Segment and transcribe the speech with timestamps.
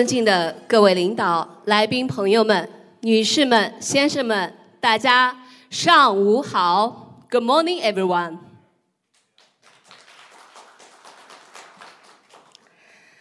[0.00, 2.66] 尊敬的各位领导、来宾朋友们、
[3.02, 8.38] 女士们、先生们，大家上午好，Good morning, everyone。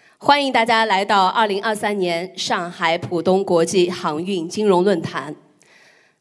[0.19, 5.35] 欢迎大家来到二零二三年上海浦东国际航运金融论坛。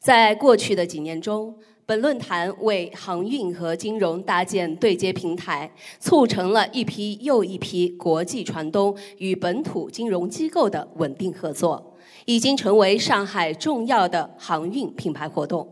[0.00, 1.56] 在过去的几年中，
[1.88, 11.96] 本论坛为航运和金融搭建对接平台，促成了一批又一批国际船东与本土金融机构的稳定合作，
[12.26, 15.66] 已经成为上海重要的航运品牌活动。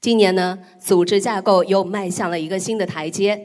[0.00, 3.44] 今年呢，组织架构又迈向了一个新的台阶。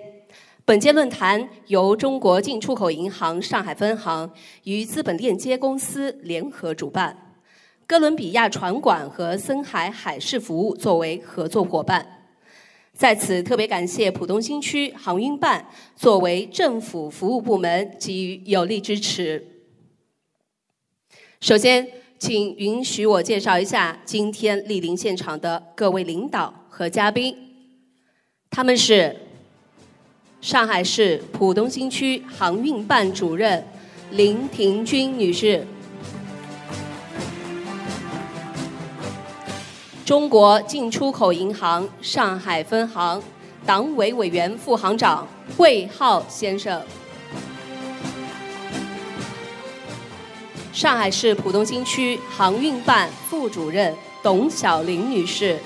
[0.66, 4.30] 本届论坛由中国进出口银行上海分行
[4.66, 7.33] 与资本链接公司联合主办。
[7.86, 12.06] 哥伦比亚船管和森海海事服务作为合作伙伴，
[12.94, 19.46] 在此特别感谢浦东新区航运办作为政府服务部门给予有力支持。
[21.42, 21.86] 首先，
[22.18, 27.36] 请允许我介绍一下今天莅临现场的各位领导和嘉宾，
[28.50, 29.14] 他们是
[30.40, 33.66] 上海市浦东新区航运办主任
[34.12, 35.68] 林婷君女士。
[40.06, 43.24] 中国进出口银行上海分行
[43.66, 46.82] 党委委员、副行长魏浩先生，
[50.74, 55.58] 上海市浦东新区航运办副主任董晓玲女士，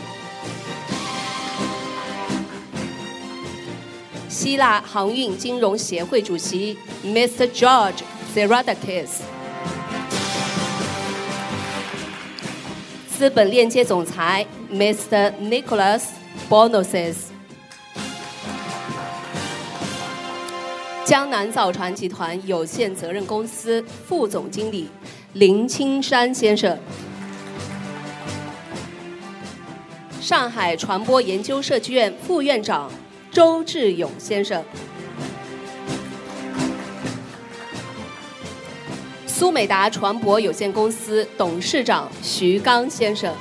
[4.29, 7.47] 希腊航运金融协会主席 Mr.
[7.47, 8.01] George
[8.35, 9.36] Zeradakis。
[13.17, 15.33] 资本链接总裁 Mr.
[15.41, 16.03] Nicholas
[16.47, 17.15] Bonosis，
[21.03, 24.87] 江南造船集团有限责任公司副总经理
[25.33, 26.77] 林青山先生，
[30.21, 32.87] 上海传播研究设计院副院长
[33.31, 34.63] 周志勇先生。
[39.37, 43.31] 苏美达船舶有限公司董事长徐刚先生，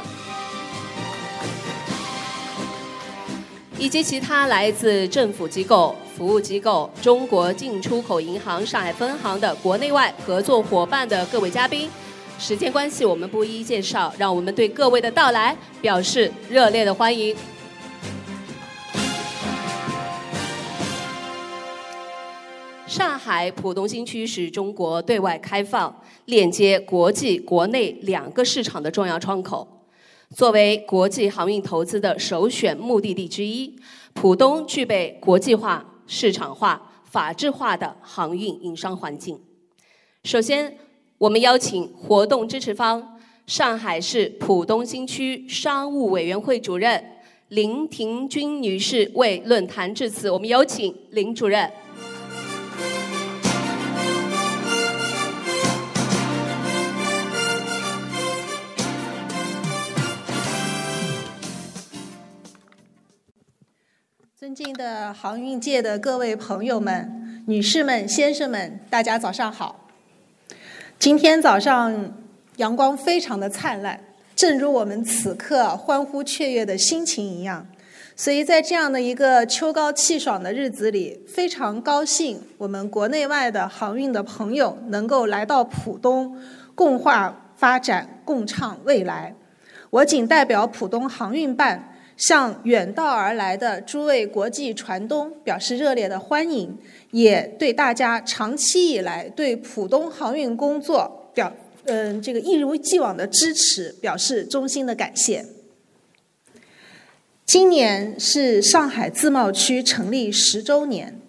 [3.77, 11.91] 以及其他来自政府机构、服务机构、中国进出口银行上海分行的国内外合作伙伴的各位嘉宾。
[12.37, 17.35] 时间关系，我们不一一介绍，让我们对各位的到来表示热烈的欢迎。
[22.87, 29.87] 上海浦东新区是中国对外开放、链接国际、国内两个市场的重要窗口。
[30.35, 33.75] 作为国际航运投资的首选目的地之一，
[34.13, 39.41] 浦东具备国际化、市场化、法治化的航运营商环境。
[40.25, 40.77] 首先。
[41.25, 47.03] 我们邀请活动支持方上海市浦东新区商务委员会主任
[47.49, 50.31] 林庭君女士为论坛致辞。
[50.31, 51.73] 我们有请林主任。
[64.37, 69.84] 尊敬的航运界的各位朋友们、女士们、先生们，大家早上好。
[71.05, 72.15] 今天早上
[72.57, 74.01] 阳光非常的灿烂，
[74.35, 77.67] 正如我们此刻欢呼雀跃的心情一样。
[78.17, 86.39] 所以在这样的一个秋高气爽的日子里，非常高兴我们国内外的航运的朋友能够来到浦东，
[86.75, 89.35] 共话发展，共创未来。
[89.91, 96.79] 我谨代表浦东航运办，向远道而来的诸位国际船东表示热烈的欢迎，
[97.11, 101.53] 也对大家长期以来对浦东航运工作表
[101.85, 105.45] 嗯这个一如既往的支持表示衷心的感谢。
[107.45, 111.21] 今年是上海自贸区成立十周年。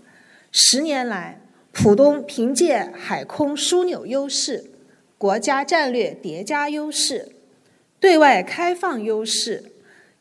[0.49, 1.41] 十年来，
[1.73, 4.71] 浦东凭借海空枢纽优势、
[5.17, 7.33] 国家战略叠加优势、
[7.99, 9.73] 对外开放优势、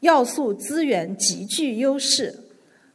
[0.04, 2.40] 要素资源极具优势，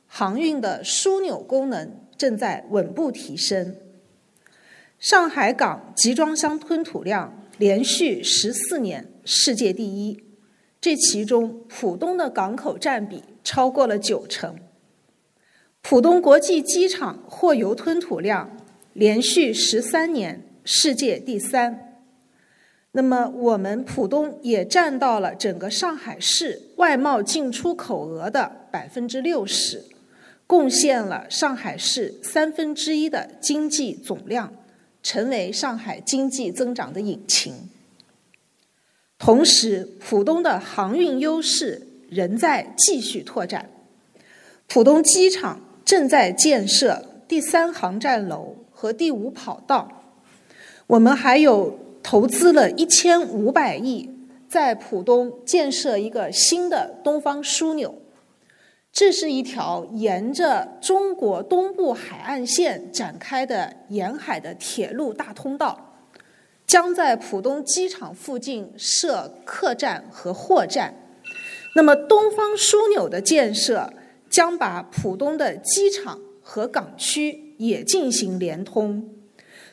[0.05, 3.75] 航运的枢纽功能正在稳步提升。
[4.99, 10.23] 上海港集装箱吞吐量连续十四年世界第一。
[10.79, 14.55] 这其中，浦东的港口占比超过了九成。
[15.81, 18.55] 浦东国际机场货油吞吐量
[18.93, 21.88] 连续十三年世界第三。
[22.91, 29.85] 那么，我们浦东也占到了整个上海市外贸进出口额的百分之六十，
[30.47, 34.51] 贡献了上海市三分之一的经济总量，
[35.03, 37.69] 成为上海经济增长的引擎。
[39.19, 43.69] 同时，浦东的航运优势仍在继续拓展。
[44.67, 50.03] 浦东机场正在建设第三航站楼和第五跑道。
[50.87, 51.77] 我们还有
[52.11, 54.09] 投资了一千五百亿，
[54.47, 58.01] 在浦东建设一个新的东方枢纽。
[58.91, 66.01] 这是一条沿着中国东部海岸线展开的沿海的铁路大通道。
[66.65, 70.95] 将在浦东机场附近设客站和货站。
[71.75, 73.93] 那么，东方枢纽的建设
[74.31, 79.07] 将把浦东的机场和港区也进行连通。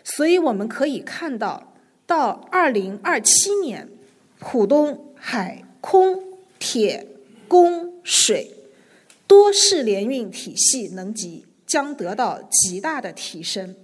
[0.05, 1.73] 所以，我们可以看到，
[2.07, 3.91] 到二零二七年，
[4.39, 7.07] 浦东海空铁
[7.49, 8.55] 公水
[9.27, 13.75] 多式联运体系能级将得到极大的提升。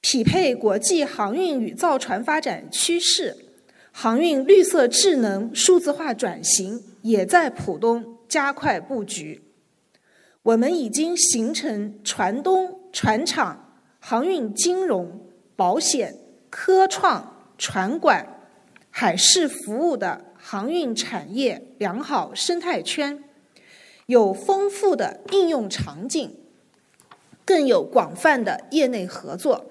[0.00, 3.36] 匹配国际航运与造船发展趋势，
[3.92, 9.42] 航运绿色智能数字化转型也在浦东加快布局。
[10.42, 15.26] 我们已经形成船东、船厂、航运金融、
[15.56, 16.16] 保险、
[16.58, 18.48] 科创、船管、
[18.90, 23.22] 海事服务的航运产业良好生态圈，
[24.06, 26.34] 有丰富的应用场景，
[27.44, 29.66] 更有广泛的业内合作。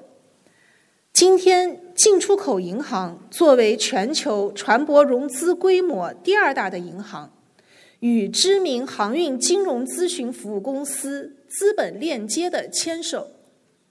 [1.11, 7.33] 今天，进出口银行作为全球船舶融资规模第二大的银行，
[7.99, 13.31] 与知名航运金融咨询服务公司资本链接的牵手，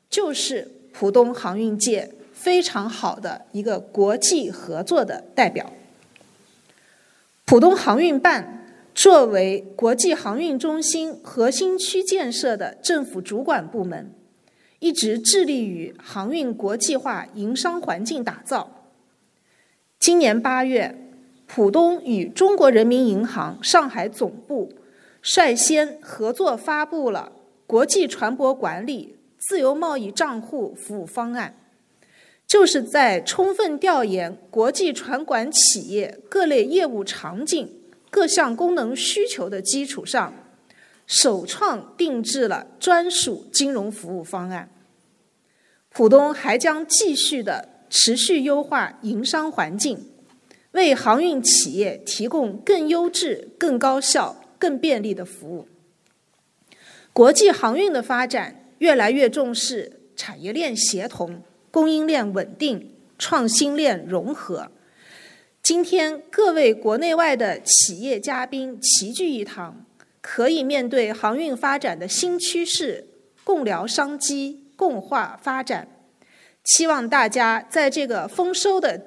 [0.09, 5.73] 就是浦东航运界非常好的一个国际合作的代表。
[7.47, 14.13] 浦东航运办作为国际航运中心核心区建设的政府主管部门。
[14.81, 18.69] 一直致力于航运国际化营商环境打造。
[19.99, 21.11] 今年八月，
[21.47, 24.75] 浦东与中国人民银行上海总部
[25.23, 27.33] 率先合作发布了
[27.67, 31.55] 国际船舶管理自由贸易账户服务方案，
[32.55, 37.69] 就是在充分调研国际船管企业各类业务场景、
[38.11, 40.33] 各项功能需求的基础上，
[41.05, 44.71] 首创定制了专属金融服务方案。
[45.91, 50.13] 浦东还将继续的持续优化营商环境，
[50.71, 55.67] 为航运企业提供更优质、更高效、更便利的服务。
[57.13, 61.43] 国际航运的发展越来越重视产业链协同、
[61.75, 64.71] 供应链稳定、创新链融合。
[65.61, 69.85] 今天，各位国内外的企业嘉宾齐聚一堂，
[70.21, 73.09] 可以面对航运发展的新趋势，
[73.43, 74.61] 共聊商机。
[74.77, 75.89] 共话发展，
[76.63, 79.05] 期望大家在这个丰收的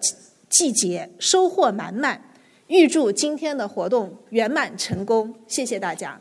[0.49, 2.21] 季节收获满满。
[2.67, 6.19] 预祝今天的活动圆满成功，谢谢大家。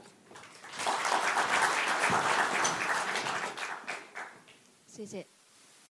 [4.86, 5.35] 谢谢。